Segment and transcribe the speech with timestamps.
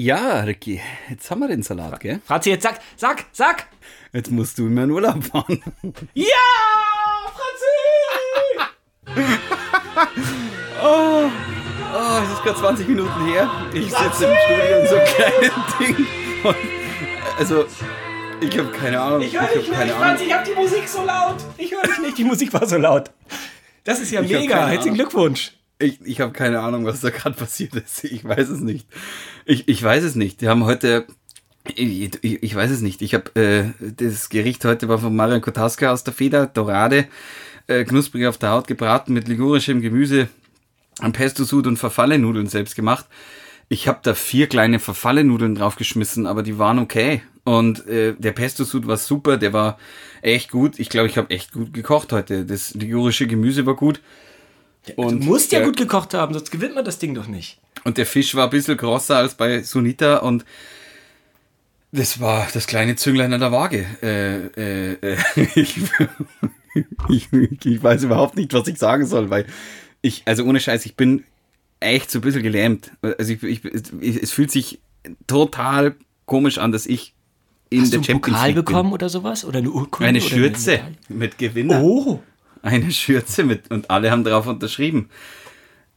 [0.00, 2.20] Ja, Ricky, jetzt haben wir den Salat, gell?
[2.24, 3.66] Franzi, jetzt sag, sag, sag!
[4.12, 5.60] Jetzt musst du in meinen Urlaub fahren.
[6.14, 6.24] Ja!
[7.34, 9.20] Franzi!
[10.80, 11.28] oh,
[11.92, 13.50] oh, es ist gerade 20 Minuten her.
[13.74, 16.06] Ich sitze im Studio in so einem kleinen Ding.
[16.44, 16.56] Und,
[17.36, 17.64] also,
[18.40, 19.22] ich habe keine Ahnung.
[19.22, 21.38] Ich höre dich nicht, Franzi, ich habe die Musik so laut.
[21.56, 23.10] Ich höre dich nicht, die Musik war so laut.
[23.82, 24.68] Das ist ja Ich hab mega.
[24.68, 24.94] Herzlichen.
[24.94, 25.57] Glückwunsch.
[25.80, 28.04] Ich, ich habe keine Ahnung, was da gerade passiert ist.
[28.04, 28.86] Ich weiß es nicht.
[29.44, 30.40] Ich, ich weiß es nicht.
[30.40, 31.06] Die haben heute.
[31.74, 33.02] Ich, ich, ich weiß es nicht.
[33.02, 37.06] Ich habe äh, das Gericht heute war von Marian Kotaska aus der Feder, Dorade,
[37.66, 40.28] äh, knusprig auf der Haut gebraten mit ligurischem Gemüse,
[40.98, 43.06] am Pesto Sud und Verfallenudeln selbst gemacht.
[43.68, 47.20] Ich habe da vier kleine Verfallenudeln draufgeschmissen, aber die waren okay.
[47.44, 49.78] Und äh, der Pesto Sud war super, der war
[50.22, 50.78] echt gut.
[50.78, 52.46] Ich glaube, ich habe echt gut gekocht heute.
[52.46, 54.00] Das ligurische Gemüse war gut.
[54.96, 57.58] Und du musst ja der- gut gekocht haben, sonst gewinnt man das Ding doch nicht.
[57.84, 60.44] und der Fisch war ein bisschen grosser als bei Sunita und
[61.92, 63.86] das war das kleine Zünglein an der Waage.
[64.02, 65.16] Äh, äh, äh,
[65.54, 65.76] ich,
[67.08, 67.28] ich,
[67.64, 69.46] ich weiß überhaupt nicht, was ich sagen soll, weil
[70.02, 71.24] ich, also ohne Scheiß, ich bin
[71.80, 72.92] echt so ein bisschen gelähmt.
[73.02, 74.80] Also ich, es fühlt sich
[75.26, 75.94] total
[76.26, 77.14] komisch an, dass ich
[77.70, 79.44] in Hast der du einen Champions Pokal League bekommen oder sowas?
[79.44, 79.98] Oder eine Urkunde?
[79.98, 80.06] bin.
[80.08, 80.94] Eine Schürze Medaille?
[81.08, 81.82] mit Gewinner.
[81.82, 82.20] Oh,
[82.62, 85.08] Eine Schürze mit und alle haben darauf unterschrieben.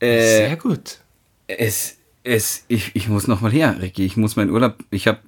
[0.00, 0.98] Äh, sehr gut.
[1.46, 4.04] es, es, ich, ich muss noch mal her, Ricky.
[4.04, 5.20] Ich muss meinen Urlaub, ich hab,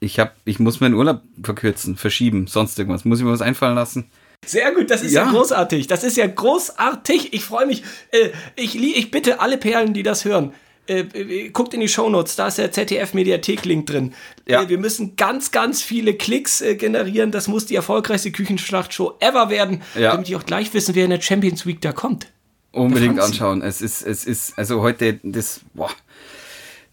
[0.00, 3.04] ich hab, ich muss meinen Urlaub verkürzen, verschieben, sonst irgendwas.
[3.04, 4.06] Muss ich mir was einfallen lassen?
[4.44, 5.30] Sehr gut, das ist ja, Ja.
[5.30, 5.86] großartig.
[5.86, 7.32] Das ist ja großartig.
[7.32, 7.82] Ich freue mich.
[8.10, 10.52] Äh, ich, ich bitte alle Perlen, die das hören.
[10.88, 14.14] Äh, äh, guckt in die Shownotes, da ist der ZDF-Mediathek-Link drin.
[14.48, 14.62] Ja.
[14.62, 17.30] Äh, wir müssen ganz, ganz viele Klicks äh, generieren.
[17.30, 20.10] Das muss die erfolgreichste Küchenschlachtshow ever werden, Ja.
[20.12, 22.26] damit die auch gleich wissen, wer in der Champions Week da kommt.
[22.72, 23.62] Unbedingt anschauen.
[23.62, 25.90] Es ist, es ist, also heute, das, boah,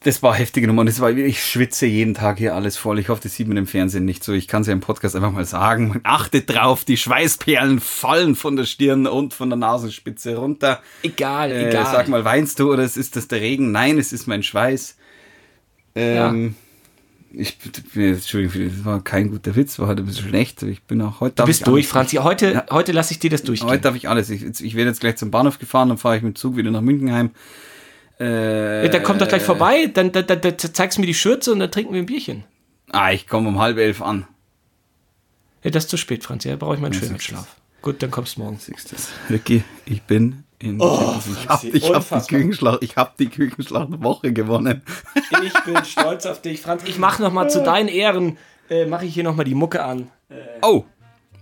[0.01, 0.81] das war heftige Nummer.
[0.81, 2.99] Und es war, ich schwitze jeden Tag hier alles voll.
[2.99, 4.31] Ich hoffe, das sieht man im Fernsehen nicht so.
[4.33, 5.99] Ich kann es ja im Podcast einfach mal sagen.
[6.03, 10.81] Achtet drauf, die Schweißperlen fallen von der Stirn und von der Nasenspitze runter.
[11.03, 11.85] Egal, Äh, egal.
[11.85, 13.71] sag mal, weinst du oder ist das der Regen?
[13.71, 14.95] Nein, es ist mein Schweiß.
[15.95, 16.55] Ähm,
[17.31, 17.57] ich,
[17.95, 20.63] Entschuldigung, für- das war kein guter Witz, war heute ein bisschen schlecht.
[20.63, 21.35] Ich bin auch heute.
[21.35, 22.17] du bist durch, Franzi.
[22.17, 22.65] Heute, Ja.
[22.71, 23.69] heute lasse ich dir das durchgehen.
[23.69, 24.29] Heute darf ich alles.
[24.29, 26.71] Ich, ich werde jetzt gleich zum Bahnhof gefahren, dann fahre ich mit dem Zug wieder
[26.71, 27.31] nach Münchenheim.
[28.19, 31.13] Äh, Ja, dann komm doch gleich vorbei, dann, dann, dann, dann zeigst du mir die
[31.13, 32.43] Schürze und dann trinken wir ein Bierchen.
[32.91, 34.27] Ah, ich komme um halb elf an.
[35.63, 36.49] Ja, das ist zu spät, Franzi.
[36.49, 37.19] Da brauche ich meinen Ja, schönen.
[37.19, 37.55] Schlaf.
[37.81, 38.57] Gut, dann kommst du morgen.
[38.59, 39.09] Siehst du das?
[39.29, 40.89] Ricky, ich bin in League.
[41.41, 42.35] Ich habe ich hab die.
[42.35, 44.81] Küchenschlacht, ich hab die Küchenschlachtwoche gewonnen.
[45.43, 46.83] Ich bin stolz auf dich, Franz.
[46.85, 48.37] Ich mache noch mal zu deinen Ehren,
[48.69, 50.09] äh, mache ich hier noch mal die Mucke an.
[50.61, 50.83] Oh,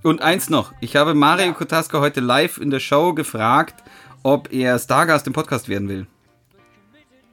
[0.03, 0.73] und eins noch.
[0.79, 3.83] Ich habe Mario Kotaska heute live in der Show gefragt,
[4.23, 6.07] ob er Stargast im Podcast werden will.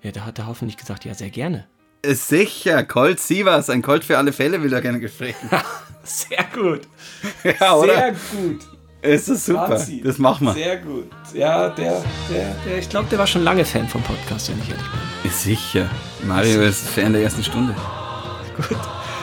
[0.05, 1.67] Ja, da hat er hoffentlich gesagt, ja, sehr gerne.
[2.03, 5.49] Ist Sicher, Colt Sievers, ein Colt für alle Fälle will er gerne sprechen.
[6.05, 6.83] Sehr gut.
[7.45, 8.61] ja, Sehr gut.
[9.01, 9.69] Ist das super.
[9.69, 10.03] Franzi.
[10.05, 10.53] Das machen wir.
[10.53, 11.11] Sehr gut.
[11.33, 14.69] Ja, der, der, der ich glaube, der war schon lange Fan vom Podcast, wenn ich
[14.69, 15.31] ehrlich bin.
[15.31, 15.89] Ist Sicher.
[16.27, 17.75] Mario ist Fan der ersten Stunde.
[18.57, 18.79] Gut.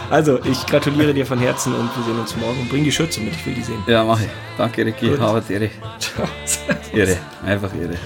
[0.10, 2.60] Also, ich gratuliere dir von Herzen und wir sehen uns morgen.
[2.62, 3.84] Und bring die Schürze mit, ich will die sehen.
[3.86, 4.30] Ja, mach ich.
[4.58, 5.10] Danke, Ricky.
[5.10, 5.20] Gut.
[5.20, 5.70] Harvard, Ehre.
[6.00, 6.28] Ciao.
[6.94, 7.18] Irre.
[7.46, 7.98] Einfach irre.